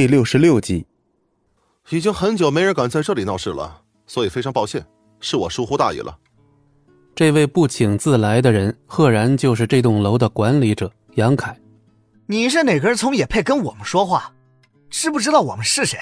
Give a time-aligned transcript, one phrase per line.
[0.00, 0.86] 第六十六集。
[1.90, 4.82] 已经很久没人敢在这里闹事了，所以非常抱歉，
[5.20, 6.16] 是我疏忽大意了。
[7.14, 11.54] 这位不请自来的人，赫然就是这栋楼的管理者杨凯。
[12.24, 14.32] 你是哪根葱也配跟我们说话？
[14.88, 15.98] 知不知道我们是谁？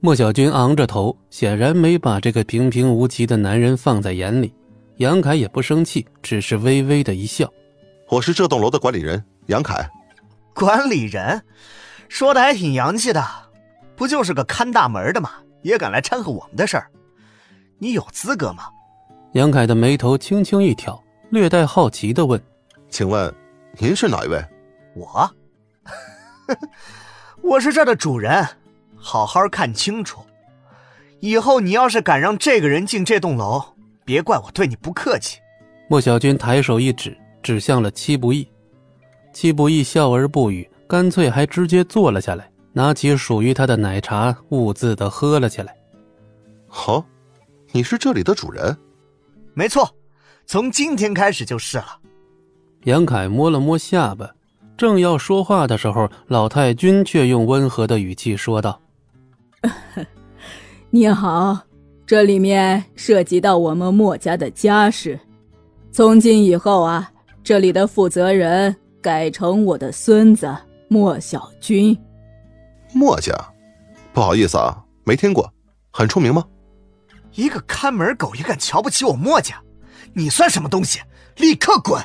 [0.00, 4.54] 莫小军昂着头，显然没把这个平平无奇的男人放在眼里。
[4.96, 7.46] 杨凯也不生气，只是微微的一笑
[8.08, 9.86] ：“我是这栋楼的管理人杨凯。”
[10.56, 11.42] 管理人，
[12.10, 13.24] 说的还挺洋气的，
[13.94, 15.30] 不就是个看大门的吗？
[15.62, 16.90] 也敢来掺和我们的事儿？
[17.78, 18.64] 你有资格吗？
[19.34, 22.42] 杨凯的眉头轻轻一挑，略带好奇的问
[22.90, 23.32] ：“请问，
[23.78, 24.44] 您是哪一位
[24.96, 25.30] ？”“我，
[27.42, 28.44] 我是这儿的主人，
[28.96, 30.20] 好好看清楚。
[31.20, 33.62] 以后你要是敢让这个人进这栋楼，
[34.04, 35.38] 别怪我对你不客气。”
[35.88, 38.50] 莫小军抬手一指，指向了戚不义。
[39.32, 45.72] 戚不义笑而不语，干脆还直接坐了下来，拿起属于他的奶茶，兀自的喝了起来。
[46.66, 47.04] 好，
[47.70, 48.76] 你是这里的主人。
[49.54, 49.88] 没错，
[50.46, 52.00] 从今天开始就是了。
[52.86, 54.34] 杨凯摸了摸下巴，
[54.76, 58.80] 正要说话的时候，老太君却用温和的语气说道
[60.90, 61.56] ：“你好，
[62.04, 65.20] 这里面涉及到我们墨家的家事，
[65.92, 67.08] 从今以后啊，
[67.44, 70.52] 这里的负责人改成我的孙子
[70.92, 71.96] 莫小军。
[72.92, 73.32] 莫家，
[74.12, 75.48] 不好意思啊，没听过，
[75.92, 76.44] 很出名吗？”
[77.34, 79.62] 一个看门狗也敢瞧不起我莫家，
[80.14, 81.00] 你算什么东西？
[81.36, 82.04] 立刻滚，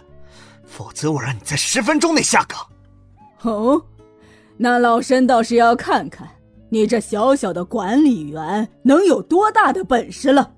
[0.67, 2.59] 否则我让你在十分钟内下岗。
[3.41, 3.83] 哦，
[4.55, 6.29] 那老身倒是要看看
[6.69, 10.53] 你这小小的管理员能有多大的本事了。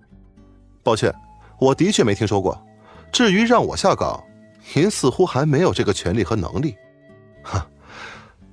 [0.83, 1.15] 抱歉，
[1.61, 2.61] 我的确没听说过。
[3.09, 4.21] 至于让我下岗，
[4.73, 6.75] 您似乎还没有这个权利和能力。
[7.41, 7.65] 哈，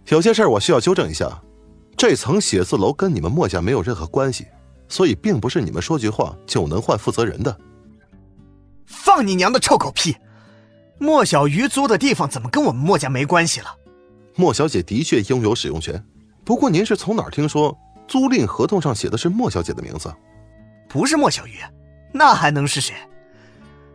[0.08, 1.42] 有些事儿我需要纠正一下，
[1.96, 4.46] 这层写字楼跟你们墨家没有任何关系。
[4.86, 7.58] 所以，并不是你们说句话就能换负责人的。
[8.86, 10.14] 放你娘的臭狗屁！
[10.98, 13.74] 莫小鱼租的地方怎么跟我们莫家没关系了？
[14.36, 16.00] 莫小姐的确拥有使用权，
[16.44, 20.14] 不过您是从哪儿听说租赁合同上写的是莫小姐的名字？
[20.86, 21.58] 不是莫小鱼，
[22.12, 22.94] 那还能是谁？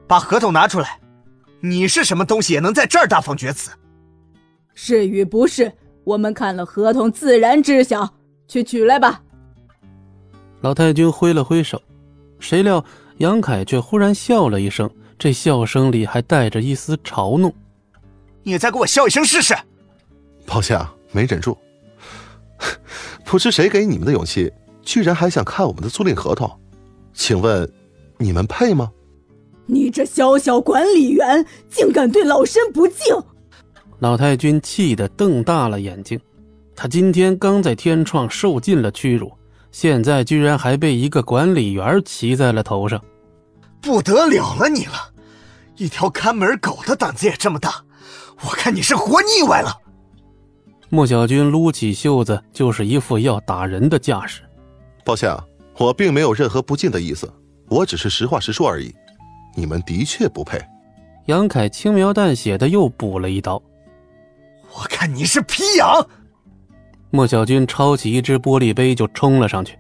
[0.08, 1.00] 把合同拿出来！
[1.62, 3.70] 你是什么东西也能在这儿大放厥词？
[4.74, 5.72] 是与不是，
[6.10, 8.16] 我们看了合同自然知晓。
[8.48, 9.22] 去取来吧。
[10.62, 11.80] 老太君挥了挥手，
[12.40, 12.84] 谁料
[13.20, 14.90] 杨凯却忽然笑了一声，
[15.20, 17.54] 这笑声里还带着一丝嘲弄。
[18.42, 19.56] 你再给我笑一声试试！
[20.48, 21.56] 抱歉啊，没忍住。
[23.24, 26.50] 不知谁给你们的勇气，居然还想看我们的租赁合同？
[27.14, 27.72] 请问，
[28.18, 28.92] 你们配吗？
[29.68, 33.16] 你这小小管理员，竟敢对老身不敬！
[34.00, 36.20] 老太君气得瞪大了眼睛，
[36.76, 39.32] 他今天刚在天创受尽了屈辱。
[39.72, 43.00] 现在居然还被一个管理员骑在了头上，
[43.82, 44.94] 不得了了你了！
[45.76, 47.84] 一条看门狗的胆子也这么大，
[48.42, 49.72] 我看你是活腻歪了。
[50.90, 54.42] 莫小军撸起袖子，就是一副要打人的架势。
[55.06, 55.46] 抱歉啊，
[55.78, 57.32] 我并没有任何不敬的意思，
[57.68, 58.92] 我只是实话实说而已。
[59.56, 60.60] 你们的确不配。
[61.28, 63.62] 杨凯轻描淡写的又补了一刀。
[64.74, 66.08] 我看你是皮痒。
[67.12, 69.78] 莫小军抄起一只玻璃杯就冲了上去，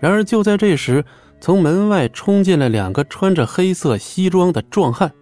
[0.00, 1.04] 然而就在这时，
[1.40, 5.12] 从门外冲进来两个穿着黑色西装的壮汉，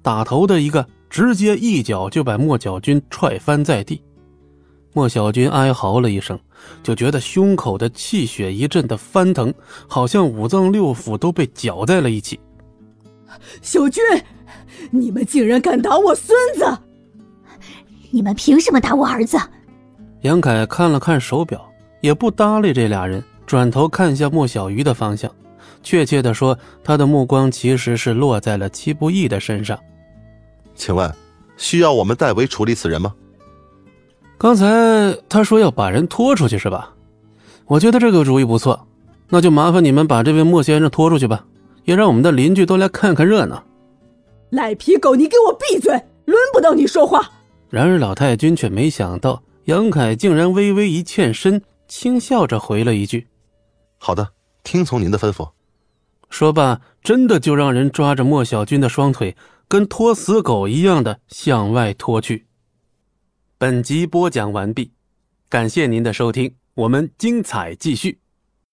[0.00, 4.00] 打头的一个直接一脚就把莫小军踹翻在地。
[4.92, 6.38] 莫小军哀嚎了一声，
[6.82, 9.52] 就觉得胸口的气血一阵的翻腾，
[9.88, 12.38] 好像五脏六腑都被搅在了一起。
[13.60, 14.04] 小军，
[14.90, 16.78] 你们竟然敢打我孙子！
[18.14, 19.38] 你们凭什么打我儿子？
[20.20, 21.66] 杨凯看了看手表，
[22.02, 25.28] 也不搭理这俩人，转头看向莫小鱼的方向。
[25.82, 29.78] 确切的说，他的目光其实是落在了戚不义的身上。
[30.74, 31.10] 请问，
[31.56, 33.14] 需要我们代为处理此人吗？
[34.36, 36.92] 刚才他说要把人拖出去，是吧？
[37.64, 38.86] 我觉得这个主意不错，
[39.30, 41.46] 那就麻烦你们把这位莫先生拖出去吧，
[41.84, 43.64] 也让我们的邻居都来看看热闹。
[44.50, 45.90] 赖皮狗，你给我闭嘴！
[46.26, 47.28] 轮不到你说话。
[47.72, 49.42] 然而老太君却没想到。
[49.64, 53.28] 杨凯竟然微微一欠身，轻笑着回了一句
[53.96, 55.48] ：“好的，听从您的吩咐。”
[56.28, 59.34] 说罢，真的就让人抓着莫小军的双腿，
[59.68, 62.46] 跟拖死狗一样的向外拖去。
[63.56, 64.92] 本集播讲完毕，
[65.48, 68.21] 感谢您的收听，我们精彩继续。